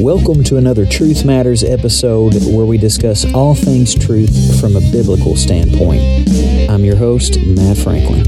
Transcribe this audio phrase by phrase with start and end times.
[0.00, 5.34] Welcome to another Truth Matters episode where we discuss all things truth from a biblical
[5.34, 6.30] standpoint.
[6.70, 8.24] I'm your host, Matt Franklin.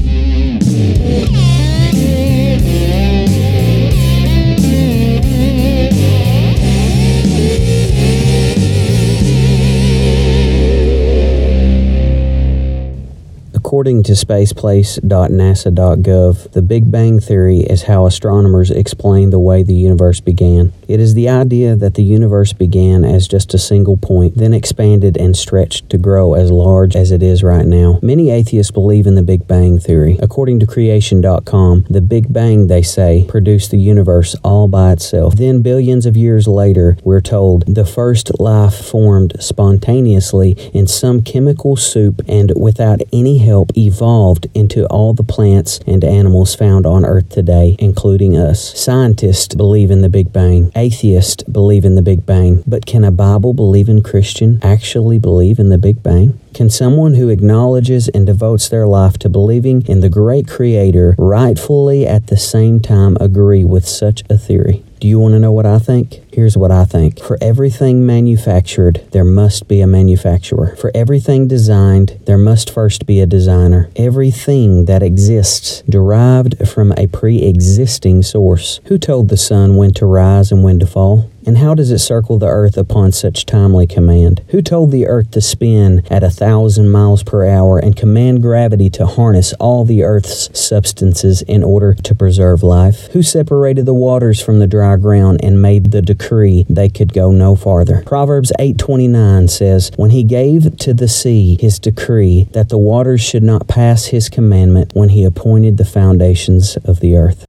[13.71, 20.19] According to spaceplace.nasa.gov, the Big Bang Theory is how astronomers explain the way the universe
[20.19, 20.73] began.
[20.89, 25.15] It is the idea that the universe began as just a single point, then expanded
[25.15, 27.97] and stretched to grow as large as it is right now.
[28.01, 30.17] Many atheists believe in the Big Bang Theory.
[30.21, 35.37] According to Creation.com, the Big Bang, they say, produced the universe all by itself.
[35.37, 41.77] Then, billions of years later, we're told the first life formed spontaneously in some chemical
[41.77, 47.05] soup and without any help help evolved into all the plants and animals found on
[47.05, 48.73] Earth today, including us.
[48.79, 50.71] Scientists believe in the Big Bang.
[50.75, 52.63] Atheists believe in the Big Bang.
[52.65, 56.39] But can a Bible believing Christian actually believe in the Big Bang?
[56.55, 62.07] Can someone who acknowledges and devotes their life to believing in the great Creator rightfully
[62.07, 64.83] at the same time agree with such a theory?
[65.01, 66.21] Do you want to know what I think?
[66.31, 67.19] Here's what I think.
[67.19, 70.75] For everything manufactured, there must be a manufacturer.
[70.75, 73.89] For everything designed, there must first be a designer.
[73.95, 78.79] Everything that exists derived from a pre existing source.
[78.85, 81.31] Who told the sun when to rise and when to fall?
[81.51, 84.41] And how does it circle the earth upon such timely command?
[84.51, 88.89] Who told the earth to spin at a thousand miles per hour and command gravity
[88.91, 93.07] to harness all the earth's substances in order to preserve life?
[93.07, 97.33] Who separated the waters from the dry ground and made the decree they could go
[97.33, 98.01] no farther?
[98.05, 103.43] Proverbs 8:29 says, "When he gave to the sea his decree that the waters should
[103.43, 107.45] not pass his commandment when he appointed the foundations of the earth."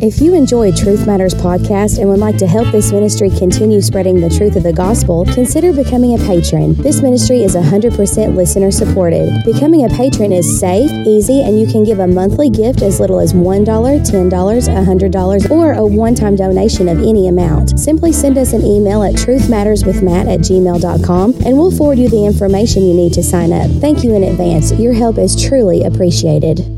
[0.00, 4.20] If you enjoy Truth Matters podcast and would like to help this ministry continue spreading
[4.20, 6.74] the truth of the gospel, consider becoming a patron.
[6.74, 9.42] This ministry is 100% listener supported.
[9.44, 13.18] Becoming a patron is safe, easy, and you can give a monthly gift as little
[13.18, 17.76] as $1, $10, $100, or a one time donation of any amount.
[17.80, 22.84] Simply send us an email at truthmatterswithmatt at gmail.com and we'll forward you the information
[22.84, 23.68] you need to sign up.
[23.80, 24.70] Thank you in advance.
[24.74, 26.77] Your help is truly appreciated.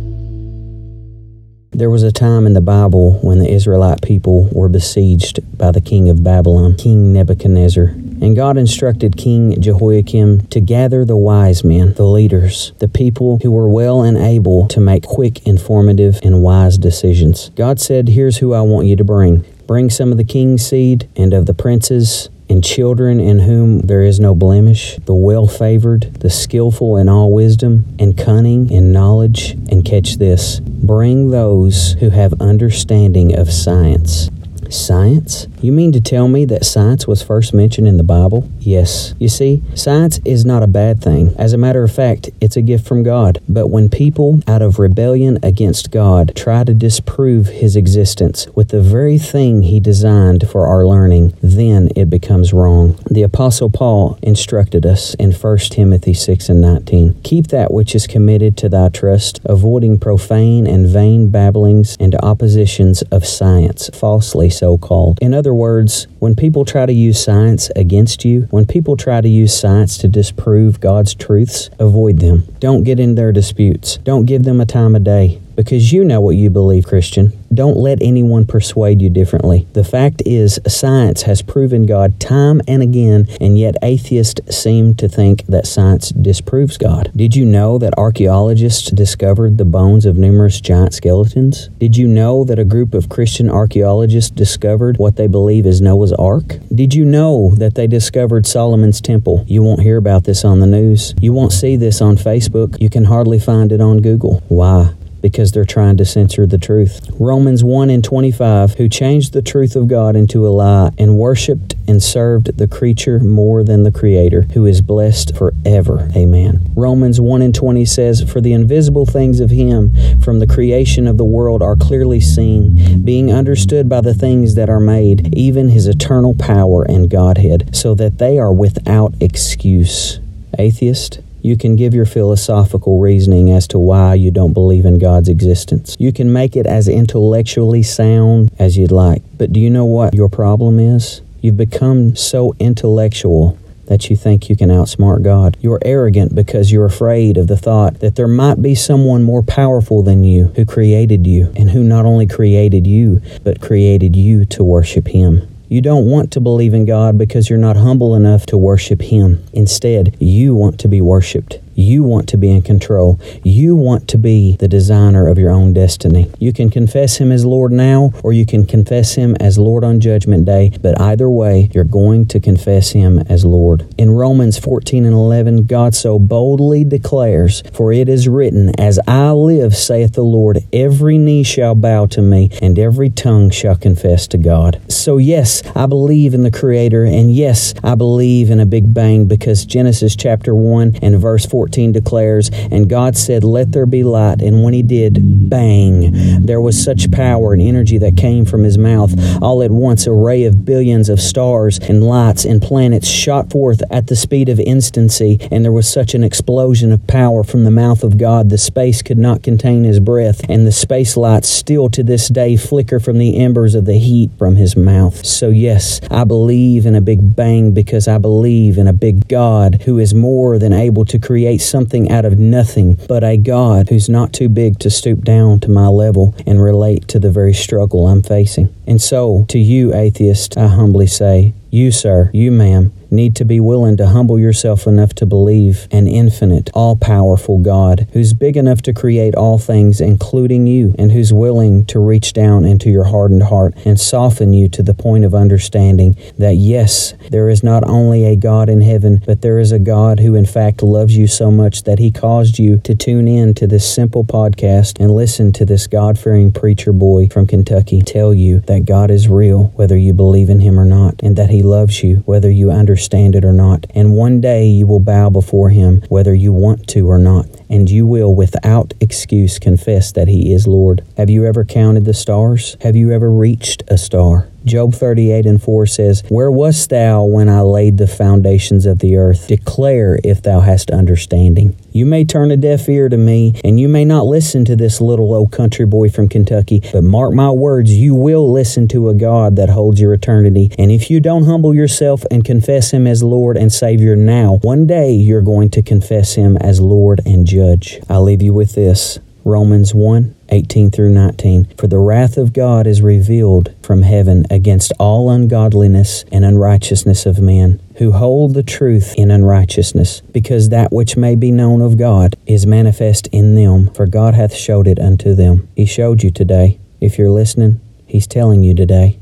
[1.80, 5.80] There was a time in the Bible when the Israelite people were besieged by the
[5.80, 7.84] king of Babylon, King Nebuchadnezzar.
[7.84, 13.50] And God instructed King Jehoiakim to gather the wise men, the leaders, the people who
[13.50, 17.48] were well and able to make quick, informative, and wise decisions.
[17.56, 19.46] God said, Here's who I want you to bring.
[19.66, 24.02] Bring some of the king's seed and of the princes and children in whom there
[24.02, 29.52] is no blemish, the well favored, the skillful in all wisdom, and cunning in knowledge.
[29.70, 34.30] And catch this bring those who have understanding of science.
[34.70, 35.48] Science?
[35.60, 38.48] You mean to tell me that science was first mentioned in the Bible?
[38.60, 39.14] Yes.
[39.18, 41.34] You see, science is not a bad thing.
[41.36, 43.40] As a matter of fact, it's a gift from God.
[43.48, 48.80] But when people, out of rebellion against God, try to disprove His existence with the
[48.80, 52.98] very thing He designed for our learning, then it becomes wrong.
[53.10, 58.06] The Apostle Paul instructed us in 1 Timothy 6 and 19 Keep that which is
[58.06, 64.76] committed to thy trust, avoiding profane and vain babblings and oppositions of science, falsely so
[64.76, 65.18] called.
[65.22, 69.28] In other words, when people try to use science against you, when people try to
[69.28, 72.44] use science to disprove God's truths, avoid them.
[72.60, 73.96] Don't get in their disputes.
[74.04, 77.32] Don't give them a time of day because you know what you believe, Christian.
[77.52, 79.66] Don't let anyone persuade you differently.
[79.72, 85.08] The fact is, science has proven God time and again, and yet atheists seem to
[85.08, 87.10] think that science disproves God.
[87.16, 91.68] Did you know that archaeologists discovered the bones of numerous giant skeletons?
[91.78, 96.12] Did you know that a group of Christian archaeologists discovered what they believe is Noah's
[96.12, 96.58] Ark?
[96.72, 99.44] Did you know that they discovered Solomon's Temple?
[99.48, 101.14] You won't hear about this on the news.
[101.20, 102.80] You won't see this on Facebook.
[102.80, 104.42] You can hardly find it on Google.
[104.48, 104.94] Why?
[105.20, 107.08] Because they're trying to censor the truth.
[107.18, 111.74] Romans 1 and 25, who changed the truth of God into a lie and worshiped
[111.86, 116.08] and served the creature more than the Creator, who is blessed forever.
[116.16, 116.70] Amen.
[116.76, 121.18] Romans 1 and 20 says, For the invisible things of Him from the creation of
[121.18, 125.86] the world are clearly seen, being understood by the things that are made, even His
[125.86, 130.20] eternal power and Godhead, so that they are without excuse.
[130.58, 135.28] Atheist, you can give your philosophical reasoning as to why you don't believe in God's
[135.28, 135.96] existence.
[135.98, 139.22] You can make it as intellectually sound as you'd like.
[139.38, 141.22] But do you know what your problem is?
[141.40, 143.58] You've become so intellectual
[143.90, 145.56] that you think you can outsmart God.
[145.60, 150.04] You're arrogant because you're afraid of the thought that there might be someone more powerful
[150.04, 154.62] than you who created you and who not only created you, but created you to
[154.62, 155.49] worship Him.
[155.72, 159.44] You don't want to believe in God because you're not humble enough to worship Him.
[159.52, 161.60] Instead, you want to be worshiped.
[161.80, 163.18] You want to be in control.
[163.42, 166.30] You want to be the designer of your own destiny.
[166.38, 169.98] You can confess Him as Lord now, or you can confess Him as Lord on
[169.98, 173.86] Judgment Day, but either way, you're going to confess Him as Lord.
[173.96, 179.30] In Romans 14 and 11, God so boldly declares, For it is written, As I
[179.30, 184.26] live, saith the Lord, every knee shall bow to me, and every tongue shall confess
[184.28, 184.82] to God.
[184.92, 189.24] So, yes, I believe in the Creator, and yes, I believe in a big bang
[189.24, 194.02] because Genesis chapter 1 and verse 14 14 declares, And God said, Let there be
[194.02, 194.42] light.
[194.42, 198.76] And when he did, bang, there was such power and energy that came from his
[198.76, 199.14] mouth.
[199.40, 203.82] All at once, a ray of billions of stars and lights and planets shot forth
[203.88, 207.70] at the speed of instancy, and there was such an explosion of power from the
[207.70, 211.88] mouth of God, the space could not contain his breath, and the space lights still
[211.90, 215.24] to this day flicker from the embers of the heat from his mouth.
[215.24, 219.82] So, yes, I believe in a big bang because I believe in a big God
[219.82, 221.18] who is more than able to
[221.50, 225.58] create something out of nothing, but a God who's not too big to stoop down
[225.58, 228.72] to my level and relate to the very struggle I'm facing.
[228.86, 233.60] And so, to you, atheist, I humbly say, you, sir, you, ma'am, need to be
[233.60, 238.82] willing to humble yourself enough to believe an infinite, all powerful God who's big enough
[238.82, 243.44] to create all things, including you, and who's willing to reach down into your hardened
[243.44, 248.24] heart and soften you to the point of understanding that yes, there is not only
[248.24, 251.50] a God in heaven, but there is a God who, in fact, loves you so
[251.50, 255.64] much that he caused you to tune in to this simple podcast and listen to
[255.64, 260.12] this God fearing preacher boy from Kentucky tell you that God is real, whether you
[260.12, 263.46] believe in him or not, and that he loves you, whether you understand understand it
[263.46, 263.86] or not.
[263.94, 267.88] And one day you will bow before him, whether you want to or not, and
[267.88, 271.02] you will without excuse confess that he is Lord.
[271.16, 272.76] Have you ever counted the stars?
[272.82, 274.49] Have you ever reached a star?
[274.64, 279.16] Job 38 and 4 says, Where wast thou when I laid the foundations of the
[279.16, 279.48] earth?
[279.48, 281.76] Declare if thou hast understanding.
[281.92, 285.00] You may turn a deaf ear to me, and you may not listen to this
[285.00, 289.14] little old country boy from Kentucky, but mark my words, you will listen to a
[289.14, 290.70] God that holds your eternity.
[290.78, 294.86] And if you don't humble yourself and confess Him as Lord and Savior now, one
[294.86, 297.98] day you're going to confess Him as Lord and Judge.
[298.08, 299.18] I leave you with this.
[299.44, 301.66] Romans 1 18 through 19.
[301.78, 307.40] For the wrath of God is revealed from heaven against all ungodliness and unrighteousness of
[307.40, 312.36] men, who hold the truth in unrighteousness, because that which may be known of God
[312.46, 315.68] is manifest in them, for God hath showed it unto them.
[315.76, 316.78] He showed you today.
[317.00, 319.18] If you're listening, He's telling you today.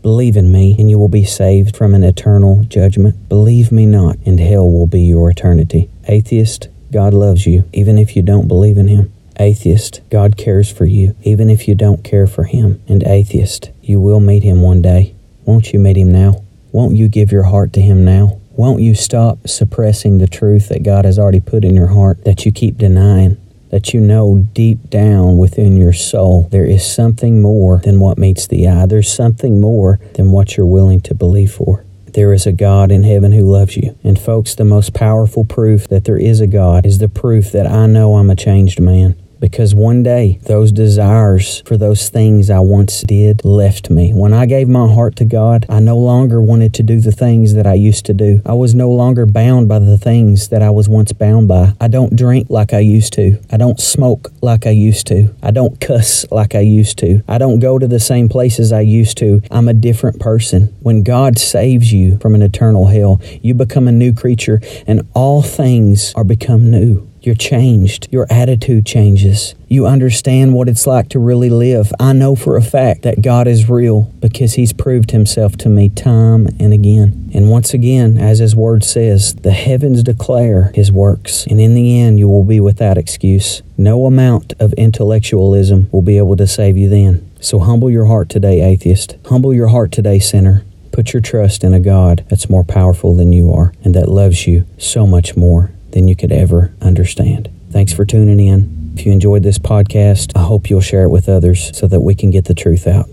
[0.00, 3.28] Believe in me, and you will be saved from an eternal judgment.
[3.28, 5.88] Believe me not, and hell will be your eternity.
[6.08, 9.11] Atheist, God loves you, even if you don't believe in Him.
[9.38, 12.82] Atheist, God cares for you, even if you don't care for Him.
[12.86, 15.14] And atheist, you will meet Him one day.
[15.44, 16.42] Won't you meet Him now?
[16.70, 18.40] Won't you give your heart to Him now?
[18.52, 22.44] Won't you stop suppressing the truth that God has already put in your heart that
[22.44, 23.38] you keep denying?
[23.70, 28.46] That you know deep down within your soul there is something more than what meets
[28.46, 28.84] the eye.
[28.84, 31.82] There's something more than what you're willing to believe for.
[32.12, 33.98] There is a God in heaven who loves you.
[34.04, 37.66] And, folks, the most powerful proof that there is a God is the proof that
[37.66, 42.60] I know I'm a changed man because one day those desires for those things I
[42.60, 44.14] once did left me.
[44.14, 47.54] When I gave my heart to God, I no longer wanted to do the things
[47.54, 48.40] that I used to do.
[48.46, 51.72] I was no longer bound by the things that I was once bound by.
[51.80, 53.42] I don't drink like I used to.
[53.50, 55.34] I don't smoke like I used to.
[55.42, 57.24] I don't cuss like I used to.
[57.26, 59.42] I don't go to the same places I used to.
[59.50, 60.72] I'm a different person.
[60.82, 65.42] When God saves you from an eternal hell, you become a new creature and all
[65.42, 67.11] things are become new.
[67.22, 68.08] You're changed.
[68.10, 69.54] Your attitude changes.
[69.68, 71.92] You understand what it's like to really live.
[72.00, 75.88] I know for a fact that God is real because He's proved Himself to me
[75.88, 77.30] time and again.
[77.32, 81.46] And once again, as His Word says, the heavens declare His works.
[81.46, 83.62] And in the end, you will be without excuse.
[83.78, 87.30] No amount of intellectualism will be able to save you then.
[87.40, 89.16] So humble your heart today, atheist.
[89.26, 90.64] Humble your heart today, sinner.
[90.90, 94.48] Put your trust in a God that's more powerful than you are and that loves
[94.48, 97.48] you so much more than you could ever understand.
[97.70, 98.92] Thanks for tuning in.
[98.96, 102.14] If you enjoyed this podcast, I hope you'll share it with others so that we
[102.14, 103.08] can get the truth out.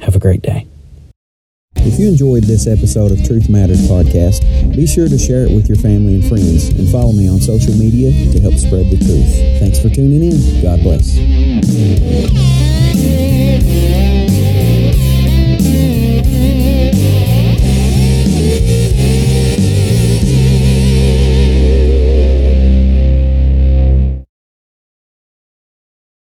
[0.00, 0.66] Have a great day.
[1.76, 4.40] If you enjoyed this episode of Truth Matters podcast,
[4.74, 7.74] be sure to share it with your family and friends and follow me on social
[7.74, 9.60] media to help spread the truth.
[9.60, 10.62] Thanks for tuning in.
[10.62, 11.14] God bless.